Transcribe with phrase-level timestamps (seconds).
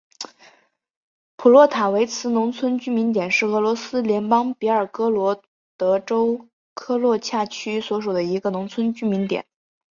[1.35, 5.43] 普洛塔韦茨农村居民点是俄罗斯联邦别尔哥罗
[5.77, 9.45] 德州科罗恰区所属的一个农村居民点。